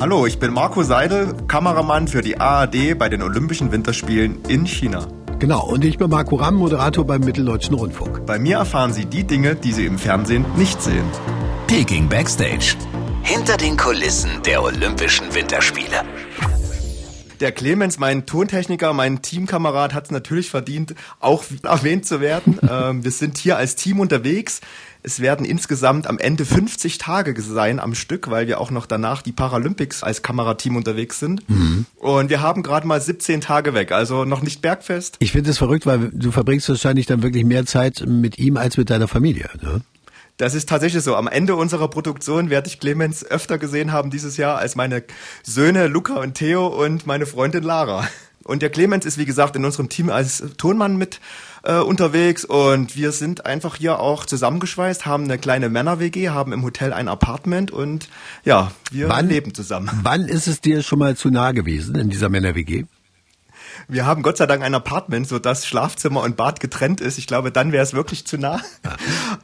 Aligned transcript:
Hallo, 0.00 0.26
ich 0.26 0.38
bin 0.38 0.52
Marco 0.52 0.84
Seidel, 0.84 1.34
Kameramann 1.48 2.06
für 2.06 2.22
die 2.22 2.38
ARD 2.38 2.96
bei 2.96 3.08
den 3.08 3.20
Olympischen 3.20 3.72
Winterspielen 3.72 4.44
in 4.46 4.64
China. 4.64 5.08
Genau, 5.40 5.66
und 5.66 5.84
ich 5.84 5.98
bin 5.98 6.08
Marco 6.08 6.36
Ramm, 6.36 6.54
Moderator 6.54 7.04
beim 7.04 7.22
Mitteldeutschen 7.22 7.74
Rundfunk. 7.74 8.24
Bei 8.24 8.38
mir 8.38 8.58
erfahren 8.58 8.92
Sie 8.92 9.06
die 9.06 9.24
Dinge, 9.24 9.56
die 9.56 9.72
Sie 9.72 9.86
im 9.86 9.98
Fernsehen 9.98 10.44
nicht 10.56 10.80
sehen. 10.80 11.04
Peking 11.66 12.08
Backstage. 12.08 12.76
Hinter 13.24 13.56
den 13.56 13.76
Kulissen 13.76 14.30
der 14.46 14.62
Olympischen 14.62 15.34
Winterspiele. 15.34 16.04
Der 17.40 17.52
Clemens, 17.52 17.98
mein 17.98 18.26
Tontechniker, 18.26 18.92
mein 18.92 19.22
Teamkamerad, 19.22 19.94
hat 19.94 20.06
es 20.06 20.10
natürlich 20.10 20.50
verdient, 20.50 20.94
auch 21.20 21.44
erwähnt 21.62 22.06
zu 22.06 22.20
werden. 22.20 22.58
ähm, 22.68 23.04
wir 23.04 23.10
sind 23.10 23.38
hier 23.38 23.56
als 23.56 23.76
Team 23.76 24.00
unterwegs. 24.00 24.60
Es 25.04 25.20
werden 25.20 25.46
insgesamt 25.46 26.08
am 26.08 26.18
Ende 26.18 26.44
50 26.44 26.98
Tage 26.98 27.40
sein 27.40 27.78
am 27.78 27.94
Stück, 27.94 28.30
weil 28.30 28.48
wir 28.48 28.60
auch 28.60 28.72
noch 28.72 28.86
danach 28.86 29.22
die 29.22 29.30
Paralympics 29.32 30.02
als 30.02 30.22
Kamerateam 30.22 30.74
unterwegs 30.74 31.20
sind. 31.20 31.48
Mhm. 31.48 31.86
Und 31.96 32.30
wir 32.30 32.42
haben 32.42 32.64
gerade 32.64 32.86
mal 32.86 33.00
17 33.00 33.40
Tage 33.40 33.74
weg, 33.74 33.92
also 33.92 34.24
noch 34.24 34.42
nicht 34.42 34.60
bergfest. 34.60 35.16
Ich 35.20 35.32
finde 35.32 35.50
es 35.50 35.58
verrückt, 35.58 35.86
weil 35.86 36.10
du 36.12 36.32
verbringst 36.32 36.68
wahrscheinlich 36.68 37.06
dann 37.06 37.22
wirklich 37.22 37.44
mehr 37.44 37.64
Zeit 37.64 38.04
mit 38.06 38.38
ihm 38.38 38.56
als 38.56 38.76
mit 38.76 38.90
deiner 38.90 39.06
Familie. 39.06 39.48
Ne? 39.62 39.82
Das 40.38 40.54
ist 40.54 40.68
tatsächlich 40.68 41.02
so. 41.02 41.16
Am 41.16 41.26
Ende 41.26 41.56
unserer 41.56 41.88
Produktion 41.88 42.48
werde 42.48 42.68
ich 42.68 42.78
Clemens 42.78 43.24
öfter 43.24 43.58
gesehen 43.58 43.92
haben 43.92 44.10
dieses 44.10 44.36
Jahr 44.36 44.56
als 44.56 44.76
meine 44.76 45.02
Söhne 45.42 45.88
Luca 45.88 46.14
und 46.14 46.34
Theo 46.34 46.68
und 46.68 47.06
meine 47.06 47.26
Freundin 47.26 47.64
Lara. 47.64 48.08
Und 48.44 48.62
der 48.62 48.70
Clemens 48.70 49.04
ist, 49.04 49.18
wie 49.18 49.26
gesagt, 49.26 49.56
in 49.56 49.64
unserem 49.64 49.88
Team 49.88 50.10
als 50.10 50.42
Tonmann 50.56 50.96
mit 50.96 51.20
äh, 51.64 51.78
unterwegs 51.80 52.44
und 52.44 52.96
wir 52.96 53.10
sind 53.10 53.46
einfach 53.46 53.76
hier 53.76 53.98
auch 53.98 54.24
zusammengeschweißt, 54.24 55.06
haben 55.06 55.24
eine 55.24 55.38
kleine 55.38 55.68
Männer-WG, 55.68 56.30
haben 56.30 56.52
im 56.52 56.62
Hotel 56.62 56.92
ein 56.92 57.08
Apartment 57.08 57.72
und 57.72 58.08
ja, 58.44 58.70
wir 58.92 59.08
wann, 59.08 59.28
leben 59.28 59.54
zusammen. 59.54 59.90
Wann 60.02 60.26
ist 60.26 60.46
es 60.46 60.60
dir 60.60 60.82
schon 60.82 61.00
mal 61.00 61.16
zu 61.16 61.30
nah 61.30 61.50
gewesen 61.50 61.96
in 61.96 62.10
dieser 62.10 62.28
Männer-WG? 62.28 62.84
Wir 63.86 64.06
haben 64.06 64.22
Gott 64.22 64.36
sei 64.36 64.46
Dank 64.46 64.62
ein 64.62 64.74
Apartment, 64.74 65.28
so 65.28 65.38
dass 65.38 65.66
Schlafzimmer 65.66 66.22
und 66.22 66.36
Bad 66.36 66.60
getrennt 66.60 67.00
ist. 67.00 67.18
Ich 67.18 67.26
glaube, 67.26 67.52
dann 67.52 67.72
wäre 67.72 67.82
es 67.82 67.94
wirklich 67.94 68.26
zu 68.26 68.36
nah. 68.38 68.60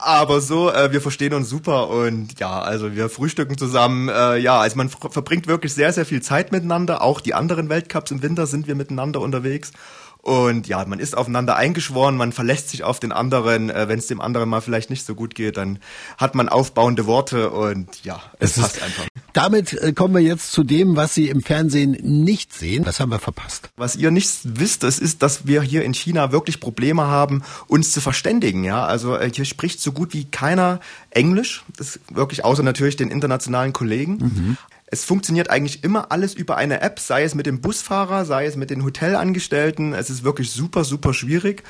Aber 0.04 0.42
so, 0.42 0.70
äh, 0.70 0.92
wir 0.92 1.00
verstehen 1.00 1.32
uns 1.32 1.48
super 1.48 1.88
und 1.88 2.38
ja, 2.38 2.60
also 2.60 2.94
wir 2.94 3.08
frühstücken 3.08 3.56
zusammen. 3.56 4.10
Äh, 4.10 4.36
ja, 4.36 4.60
also 4.60 4.76
man 4.76 4.90
verbringt 4.90 5.46
wirklich 5.46 5.72
sehr, 5.72 5.94
sehr 5.94 6.04
viel 6.04 6.20
Zeit 6.20 6.52
miteinander. 6.52 7.00
Auch 7.00 7.22
die 7.22 7.32
anderen 7.32 7.70
Weltcups 7.70 8.10
im 8.10 8.22
Winter 8.22 8.46
sind 8.46 8.66
wir 8.66 8.74
miteinander 8.74 9.22
unterwegs. 9.22 9.72
Und 10.20 10.68
ja, 10.68 10.84
man 10.84 11.00
ist 11.00 11.16
aufeinander 11.16 11.56
eingeschworen, 11.56 12.18
man 12.18 12.32
verlässt 12.32 12.68
sich 12.68 12.84
auf 12.84 13.00
den 13.00 13.12
anderen. 13.12 13.70
Äh, 13.70 13.88
Wenn 13.88 13.98
es 13.98 14.06
dem 14.06 14.20
anderen 14.20 14.50
mal 14.50 14.60
vielleicht 14.60 14.90
nicht 14.90 15.06
so 15.06 15.14
gut 15.14 15.34
geht, 15.34 15.56
dann 15.56 15.78
hat 16.18 16.34
man 16.34 16.50
aufbauende 16.50 17.06
Worte 17.06 17.48
und 17.48 18.04
ja, 18.04 18.20
es, 18.38 18.58
es 18.58 18.62
passt 18.62 18.82
einfach. 18.82 19.06
Damit 19.34 19.72
äh, 19.74 19.92
kommen 19.92 20.14
wir 20.14 20.22
jetzt 20.22 20.52
zu 20.52 20.62
dem, 20.62 20.94
was 20.94 21.12
Sie 21.12 21.28
im 21.28 21.42
Fernsehen 21.42 21.98
nicht 22.00 22.54
sehen. 22.54 22.84
Das 22.84 23.00
haben 23.00 23.10
wir 23.10 23.18
verpasst. 23.18 23.68
Was 23.76 23.96
ihr 23.96 24.12
nicht 24.12 24.30
wisst, 24.44 24.84
das 24.84 25.00
ist, 25.00 25.22
dass 25.22 25.46
wir 25.46 25.60
hier 25.60 25.84
in 25.84 25.92
China 25.92 26.30
wirklich 26.30 26.60
Probleme 26.60 27.08
haben, 27.08 27.42
uns 27.66 27.92
zu 27.92 28.00
verständigen. 28.00 28.62
Ja, 28.62 28.86
also 28.86 29.16
äh, 29.16 29.30
hier 29.34 29.44
spricht 29.44 29.80
so 29.80 29.90
gut 29.90 30.14
wie 30.14 30.24
keiner 30.24 30.78
Englisch. 31.10 31.64
Das 31.76 31.96
ist 31.96 32.00
wirklich 32.14 32.44
außer 32.44 32.62
natürlich 32.62 32.94
den 32.94 33.10
internationalen 33.10 33.72
Kollegen. 33.72 34.18
Mhm. 34.18 34.56
Es 34.86 35.04
funktioniert 35.04 35.50
eigentlich 35.50 35.82
immer 35.82 36.12
alles 36.12 36.34
über 36.34 36.56
eine 36.56 36.80
App, 36.80 37.00
sei 37.00 37.24
es 37.24 37.34
mit 37.34 37.46
dem 37.46 37.60
Busfahrer, 37.60 38.24
sei 38.24 38.46
es 38.46 38.54
mit 38.54 38.70
den 38.70 38.84
Hotelangestellten. 38.84 39.94
Es 39.94 40.10
ist 40.10 40.22
wirklich 40.22 40.52
super, 40.52 40.84
super 40.84 41.12
schwierig. 41.12 41.64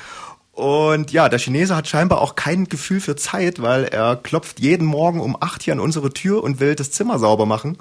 Und 0.55 1.11
ja, 1.11 1.27
der 1.27 1.37
Chinese 1.37 1.75
hat 1.75 1.89
scheinbar 1.89 2.21
auch 2.21 2.35
kein 2.35 2.69
Gefühl 2.69 3.01
für 3.01 3.17
Zeit, 3.17 3.61
weil 3.61 3.83
er 3.83 4.15
klopft 4.15 4.61
jeden 4.61 4.87
Morgen 4.87 5.19
um 5.19 5.35
acht 5.37 5.63
hier 5.63 5.73
an 5.73 5.81
unsere 5.81 6.13
Tür 6.13 6.41
und 6.43 6.61
will 6.61 6.75
das 6.75 6.91
Zimmer 6.91 7.19
sauber 7.19 7.45
machen. 7.45 7.77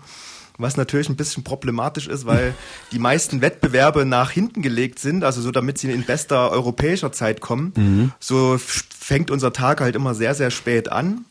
Was 0.58 0.76
natürlich 0.76 1.08
ein 1.08 1.14
bisschen 1.14 1.44
problematisch 1.44 2.08
ist, 2.08 2.26
weil 2.26 2.52
die 2.92 2.98
meisten 2.98 3.40
Wettbewerbe 3.40 4.04
nach 4.04 4.32
hinten 4.32 4.60
gelegt 4.60 4.98
sind, 4.98 5.22
also 5.22 5.40
so 5.40 5.52
damit 5.52 5.78
sie 5.78 5.92
in 5.92 6.02
bester 6.02 6.50
europäischer 6.50 7.12
Zeit 7.12 7.40
kommen. 7.40 7.72
Mhm. 7.76 8.12
So 8.18 8.58
fängt 8.58 9.30
unser 9.30 9.52
Tag 9.52 9.80
halt 9.80 9.94
immer 9.94 10.16
sehr, 10.16 10.34
sehr 10.34 10.50
spät 10.50 10.90
an. 10.90 11.24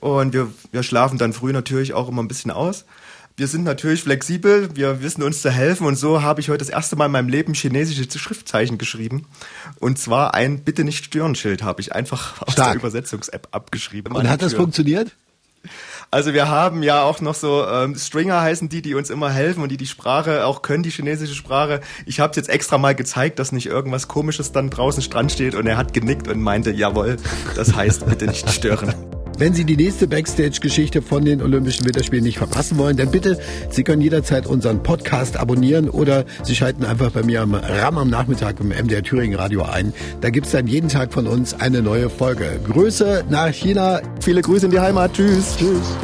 Und 0.00 0.34
wir, 0.34 0.52
wir 0.70 0.82
schlafen 0.82 1.16
dann 1.16 1.32
früh 1.32 1.52
natürlich 1.52 1.94
auch 1.94 2.10
immer 2.10 2.22
ein 2.22 2.28
bisschen 2.28 2.50
aus 2.50 2.84
wir 3.40 3.48
sind 3.48 3.64
natürlich 3.64 4.02
flexibel, 4.02 4.68
wir 4.76 5.00
wissen 5.02 5.22
uns 5.22 5.40
zu 5.40 5.50
helfen 5.50 5.86
und 5.86 5.96
so 5.96 6.20
habe 6.20 6.42
ich 6.42 6.50
heute 6.50 6.58
das 6.58 6.68
erste 6.68 6.94
Mal 6.94 7.06
in 7.06 7.12
meinem 7.12 7.30
Leben 7.30 7.54
chinesische 7.54 8.06
Schriftzeichen 8.18 8.76
geschrieben. 8.76 9.24
Und 9.78 9.98
zwar 9.98 10.34
ein 10.34 10.62
Bitte 10.62 10.84
nicht 10.84 11.06
stören 11.06 11.34
Schild 11.34 11.62
habe 11.62 11.80
ich 11.80 11.94
einfach 11.94 12.42
aus 12.46 12.52
Stark. 12.52 12.72
der 12.72 12.80
Übersetzungs-App 12.80 13.48
abgeschrieben. 13.52 14.14
Und 14.14 14.28
hat 14.28 14.42
das 14.42 14.52
funktioniert? 14.52 15.12
Also 16.10 16.34
wir 16.34 16.48
haben 16.48 16.82
ja 16.82 17.02
auch 17.02 17.22
noch 17.22 17.34
so 17.34 17.66
ähm, 17.66 17.94
Stringer 17.94 18.42
heißen 18.42 18.68
die, 18.68 18.82
die 18.82 18.94
uns 18.94 19.08
immer 19.08 19.30
helfen 19.30 19.62
und 19.62 19.70
die 19.70 19.78
die 19.78 19.86
Sprache 19.86 20.44
auch 20.44 20.60
können, 20.60 20.82
die 20.82 20.90
chinesische 20.90 21.34
Sprache. 21.34 21.80
Ich 22.04 22.20
habe 22.20 22.32
es 22.32 22.36
jetzt 22.36 22.50
extra 22.50 22.76
mal 22.76 22.94
gezeigt, 22.94 23.38
dass 23.38 23.52
nicht 23.52 23.66
irgendwas 23.66 24.06
Komisches 24.06 24.52
dann 24.52 24.68
draußen 24.68 25.02
dran 25.08 25.30
steht 25.30 25.54
und 25.54 25.66
er 25.66 25.78
hat 25.78 25.94
genickt 25.94 26.28
und 26.28 26.42
meinte, 26.42 26.72
jawohl, 26.72 27.16
das 27.56 27.74
heißt 27.74 28.04
bitte 28.04 28.26
nicht 28.26 28.50
stören. 28.50 28.92
Wenn 29.40 29.54
Sie 29.54 29.64
die 29.64 29.78
nächste 29.78 30.06
Backstage-Geschichte 30.06 31.00
von 31.00 31.24
den 31.24 31.40
Olympischen 31.40 31.86
Winterspielen 31.86 32.24
nicht 32.24 32.36
verpassen 32.36 32.76
wollen, 32.76 32.98
dann 32.98 33.10
bitte, 33.10 33.38
Sie 33.70 33.84
können 33.84 34.02
jederzeit 34.02 34.46
unseren 34.46 34.82
Podcast 34.82 35.38
abonnieren 35.38 35.88
oder 35.88 36.26
Sie 36.42 36.54
schalten 36.54 36.84
einfach 36.84 37.10
bei 37.10 37.22
mir 37.22 37.40
am 37.40 37.54
RAM 37.54 37.96
am 37.96 38.10
Nachmittag 38.10 38.60
im 38.60 38.68
MDR 38.68 39.02
Thüringen 39.02 39.38
Radio 39.38 39.62
ein. 39.62 39.94
Da 40.20 40.28
gibt 40.28 40.44
es 40.44 40.52
dann 40.52 40.66
jeden 40.66 40.90
Tag 40.90 41.14
von 41.14 41.26
uns 41.26 41.54
eine 41.54 41.80
neue 41.80 42.10
Folge. 42.10 42.60
Grüße 42.70 43.24
nach 43.30 43.48
China. 43.48 44.02
Viele 44.20 44.42
Grüße 44.42 44.66
in 44.66 44.72
die 44.72 44.80
Heimat. 44.80 45.14
Tschüss. 45.14 45.56
Tschüss. 45.56 45.96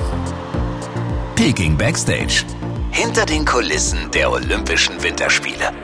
Peking 1.35 1.77
Backstage. 1.77 2.43
Hinter 2.91 3.27
den 3.27 3.45
Kulissen 3.45 3.99
der 4.15 4.33
Olympischen 4.33 5.03
Winterspiele. 5.03 5.75